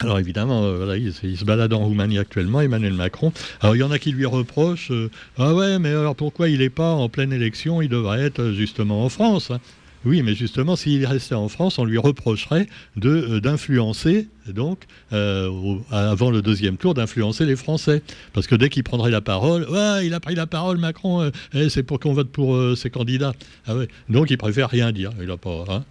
Alors 0.01 0.17
évidemment, 0.17 0.63
euh, 0.63 0.97
il, 0.97 1.37
se 1.37 1.45
balade 1.45 1.73
en 1.73 1.79
Roumanie 1.79 2.17
actuellement, 2.17 2.61
Emmanuel 2.61 2.93
Macron. 2.93 3.31
Alors 3.61 3.75
il 3.75 3.79
y 3.79 3.83
en 3.83 3.91
a 3.91 3.99
qui 3.99 4.11
lui 4.11 4.25
reprochent 4.25 4.91
euh, 4.91 5.09
Ah 5.37 5.53
ouais, 5.53 5.77
mais 5.77 5.89
alors 5.89 6.15
pourquoi 6.15 6.49
il 6.49 6.59
n'est 6.59 6.69
pas 6.69 6.91
en 6.91 7.07
pleine 7.07 7.31
élection 7.31 7.81
Il 7.81 7.89
devrait 7.89 8.21
être 8.21 8.41
euh, 8.41 8.53
justement 8.53 9.05
en 9.05 9.09
France. 9.09 9.51
Hein. 9.51 9.59
Oui, 10.03 10.23
mais 10.23 10.33
justement, 10.33 10.75
s'il 10.75 11.05
restait 11.05 11.35
en 11.35 11.47
France, 11.47 11.77
on 11.77 11.85
lui 11.85 11.99
reprocherait 11.99 12.67
d'influencer, 12.95 14.29
donc, 14.47 14.87
avant 15.11 16.31
le 16.31 16.41
deuxième 16.41 16.77
tour, 16.77 16.95
d'influencer 16.95 17.45
les 17.45 17.55
Français. 17.55 18.01
Parce 18.33 18.47
que 18.47 18.55
dès 18.55 18.69
qu'il 18.69 18.83
prendrait 18.83 19.11
la 19.11 19.21
parole, 19.21 19.69
ouais, 19.69 20.07
il 20.07 20.15
a 20.15 20.19
pris 20.19 20.33
la 20.33 20.47
parole, 20.47 20.79
Macron, 20.79 21.29
eh, 21.53 21.69
c'est 21.69 21.83
pour 21.83 21.99
qu'on 21.99 22.13
vote 22.13 22.29
pour 22.29 22.75
ses 22.75 22.89
candidats. 22.89 23.33
Ah. 23.67 23.75
Donc 24.09 24.31
il 24.31 24.39
préfère 24.39 24.71
rien 24.71 24.91
dire. 24.91 25.11
Il 25.21 25.29
a 25.29 25.37
pas. 25.37 25.65
Hein 25.69 25.83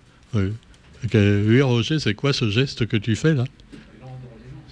oui, 1.14 1.62
Roger, 1.62 2.00
c'est 2.00 2.14
quoi 2.14 2.32
ce 2.32 2.50
geste 2.50 2.86
que 2.86 2.96
tu 2.96 3.14
fais 3.14 3.34
là? 3.34 3.44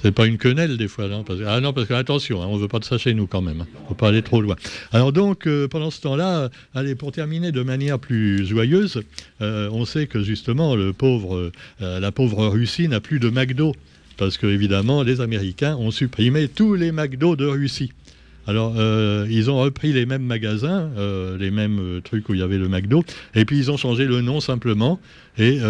C'est 0.02 0.12
pas 0.12 0.26
une 0.26 0.38
quenelle 0.38 0.76
des 0.76 0.88
fois, 0.88 1.09
non 1.09 1.25
Ah 1.47 1.61
non, 1.61 1.73
parce 1.73 1.88
que 1.88 1.95
attention, 1.95 2.43
hein, 2.43 2.47
on 2.49 2.57
veut 2.57 2.69
pas 2.69 2.78
de 2.78 2.85
ça 2.85 2.99
chez 2.99 3.14
nous 3.14 3.26
quand 3.26 3.43
même. 3.43 3.57
Il 3.59 3.62
hein. 3.62 3.81
faut 3.88 3.95
pas 3.95 4.09
aller 4.09 4.23
trop 4.23 4.40
loin. 4.40 4.57
Alors 4.93 5.12
donc, 5.12 5.47
euh, 5.47 5.67
pendant 5.69 5.90
ce 5.90 6.00
temps-là, 6.02 6.50
allez, 6.75 6.95
pour 6.95 7.12
terminer 7.12 7.52
de 7.52 7.62
manière 7.62 7.99
plus 7.99 8.47
joyeuse, 8.47 9.02
euh, 9.40 9.69
on 9.73 9.85
sait 9.85 10.07
que 10.07 10.23
justement, 10.23 10.76
le 10.76 10.93
pauvre, 10.93 11.50
euh, 11.83 12.00
la 12.00 12.12
pauvre 12.12 12.47
Russie 12.47 12.88
n'a 12.88 13.00
plus 13.00 13.19
de 13.19 13.31
McDo. 13.31 13.75
Parce 14.17 14.37
que, 14.37 14.49
évidemment, 14.49 15.05
les 15.05 15.21
Américains 15.21 15.76
ont 15.76 15.93
supprimé 15.93 16.49
tous 16.49 16.75
les 16.75 16.90
McDo 16.90 17.37
de 17.37 17.47
Russie. 17.47 17.93
Alors, 18.49 18.76
euh, 18.78 19.26
ils 19.28 19.50
ont 19.50 19.59
repris 19.59 19.93
les 19.93 20.07
mêmes 20.07 20.23
magasins, 20.23 20.90
euh, 20.97 21.37
les 21.37 21.50
mêmes 21.50 21.78
euh, 21.81 22.00
trucs 22.00 22.31
où 22.31 22.35
il 22.35 22.40
y 22.40 22.43
avait 22.43 22.57
le 22.57 22.67
McDo, 22.67 23.05
et 23.35 23.45
puis 23.45 23.59
ils 23.59 23.71
ont 23.71 23.76
changé 23.76 24.07
le 24.07 24.23
nom 24.23 24.40
simplement. 24.40 24.99
Et 25.37 25.61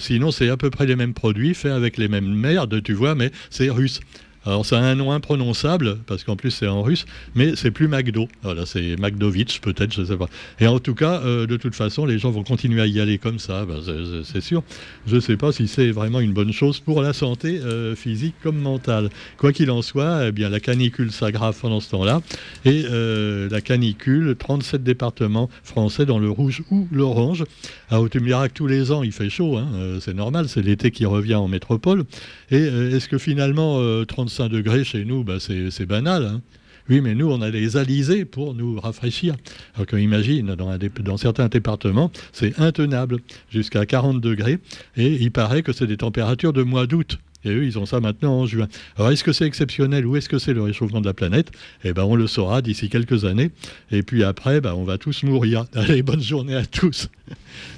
sinon, 0.00 0.30
c'est 0.30 0.48
à 0.48 0.56
peu 0.56 0.70
près 0.70 0.86
les 0.86 0.96
mêmes 0.96 1.12
produits, 1.12 1.52
faits 1.52 1.72
avec 1.72 1.98
les 1.98 2.08
mêmes 2.08 2.32
merdes, 2.32 2.82
tu 2.82 2.94
vois, 2.94 3.14
mais 3.14 3.30
c'est 3.50 3.68
russe. 3.68 4.00
Alors 4.48 4.64
ça 4.64 4.78
a 4.78 4.82
un 4.82 4.94
nom 4.94 5.12
imprononçable, 5.12 5.98
parce 6.06 6.24
qu'en 6.24 6.34
plus 6.34 6.50
c'est 6.50 6.66
en 6.66 6.82
russe, 6.82 7.04
mais 7.34 7.54
c'est 7.54 7.70
plus 7.70 7.86
McDo. 7.86 8.28
Voilà, 8.42 8.64
c'est 8.64 8.96
McDovitch 8.98 9.60
peut-être, 9.60 9.92
je 9.92 10.00
ne 10.00 10.06
sais 10.06 10.16
pas. 10.16 10.28
Et 10.58 10.66
en 10.66 10.78
tout 10.78 10.94
cas, 10.94 11.20
euh, 11.20 11.46
de 11.46 11.58
toute 11.58 11.74
façon, 11.74 12.06
les 12.06 12.18
gens 12.18 12.30
vont 12.30 12.44
continuer 12.44 12.80
à 12.80 12.86
y 12.86 12.98
aller 12.98 13.18
comme 13.18 13.38
ça, 13.38 13.66
ben, 13.66 13.80
c'est 14.24 14.40
sûr. 14.40 14.62
Je 15.06 15.16
ne 15.16 15.20
sais 15.20 15.36
pas 15.36 15.52
si 15.52 15.68
c'est 15.68 15.90
vraiment 15.90 16.20
une 16.20 16.32
bonne 16.32 16.52
chose 16.52 16.80
pour 16.80 17.02
la 17.02 17.12
santé 17.12 17.60
euh, 17.60 17.94
physique 17.94 18.36
comme 18.42 18.58
mentale. 18.58 19.10
Quoi 19.36 19.52
qu'il 19.52 19.70
en 19.70 19.82
soit, 19.82 20.28
eh 20.28 20.32
bien, 20.32 20.48
la 20.48 20.60
canicule 20.60 21.12
s'aggrave 21.12 21.58
pendant 21.60 21.80
ce 21.80 21.90
temps-là. 21.90 22.22
Et 22.64 22.84
euh, 22.90 23.50
la 23.50 23.60
canicule, 23.60 24.34
37 24.38 24.82
départements 24.82 25.50
français 25.62 26.06
dans 26.06 26.18
le 26.18 26.30
rouge 26.30 26.62
ou 26.70 26.88
l'orange. 26.90 27.44
Alors 27.90 28.08
tu 28.08 28.20
me 28.20 28.48
tous 28.48 28.66
les 28.66 28.92
ans 28.92 29.02
il 29.02 29.12
fait 29.12 29.30
chaud, 29.30 29.56
hein, 29.56 29.98
c'est 30.00 30.14
normal, 30.14 30.48
c'est 30.48 30.62
l'été 30.62 30.90
qui 30.90 31.04
revient 31.04 31.34
en 31.34 31.48
métropole. 31.48 32.04
Et 32.50 32.58
est-ce 32.58 33.08
que 33.08 33.18
finalement 33.18 34.04
35 34.38 34.48
degrés 34.48 34.84
chez 34.84 35.04
nous, 35.04 35.24
bah, 35.24 35.38
c'est 35.40 35.86
banal. 35.86 36.24
Hein. 36.24 36.40
Oui, 36.88 37.00
mais 37.00 37.16
nous, 37.16 37.28
on 37.28 37.42
a 37.42 37.50
les 37.50 37.76
alizés 37.76 38.24
pour 38.24 38.54
nous 38.54 38.78
rafraîchir. 38.78 39.34
Alors 39.74 39.86
qu'imagine, 39.86 40.54
dans, 40.54 40.78
dans 40.78 41.16
certains 41.16 41.48
départements, 41.48 42.12
c'est 42.32 42.58
intenable, 42.60 43.18
jusqu'à 43.50 43.84
40 43.84 44.20
degrés. 44.20 44.58
Et 44.96 45.08
il 45.14 45.32
paraît 45.32 45.62
que 45.62 45.72
c'est 45.72 45.88
des 45.88 45.96
températures 45.96 46.52
de 46.52 46.62
mois 46.62 46.86
d'août. 46.86 47.18
Et 47.44 47.50
eux, 47.50 47.64
ils 47.64 47.78
ont 47.80 47.86
ça 47.86 47.98
maintenant 47.98 48.40
en 48.40 48.46
juin. 48.46 48.68
Alors, 48.96 49.10
est-ce 49.10 49.24
que 49.24 49.32
c'est 49.32 49.44
exceptionnel 49.44 50.06
ou 50.06 50.16
est-ce 50.16 50.28
que 50.28 50.38
c'est 50.38 50.54
le 50.54 50.62
réchauffement 50.62 51.00
de 51.00 51.06
la 51.06 51.14
planète? 51.14 51.50
Eh 51.84 51.92
bien, 51.92 52.04
on 52.04 52.14
le 52.14 52.28
saura 52.28 52.62
d'ici 52.62 52.88
quelques 52.88 53.24
années. 53.24 53.50
Et 53.90 54.04
puis 54.04 54.22
après, 54.22 54.60
ben, 54.60 54.74
on 54.74 54.84
va 54.84 54.98
tous 54.98 55.24
mourir. 55.24 55.64
Allez, 55.74 56.02
bonne 56.02 56.22
journée 56.22 56.54
à 56.54 56.64
tous. 56.64 57.08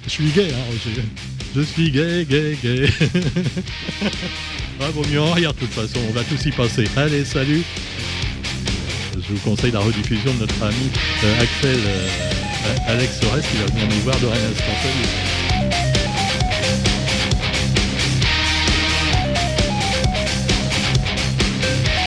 Je 0.03 0.09
suis 0.09 0.29
gay, 0.29 0.47
hein, 0.51 0.91
Je 1.55 1.61
suis 1.61 1.89
gay, 1.89 2.25
gay, 2.29 2.55
gay. 2.61 2.87
vaut 4.89 5.05
mieux 5.11 5.21
en 5.21 5.31
rire, 5.31 5.53
de 5.53 5.59
toute 5.59 5.73
façon. 5.73 5.99
On 6.09 6.13
va 6.13 6.23
tous 6.23 6.45
y 6.45 6.51
passer. 6.51 6.85
Allez, 6.95 7.23
salut. 7.25 7.63
Je 9.15 9.33
vous 9.33 9.39
conseille 9.49 9.71
la 9.71 9.79
rediffusion 9.79 10.33
de 10.33 10.39
notre 10.39 10.63
ami 10.63 10.89
euh, 11.23 11.41
Axel, 11.41 11.79
euh, 11.85 12.87
Alex 12.87 13.19
Sorès, 13.21 13.45
qui 13.45 13.57
va 13.57 13.65
venir 13.67 13.87
nous 13.87 14.01
voir 14.01 14.19
de 14.19 14.25
Rennes. 14.25 15.40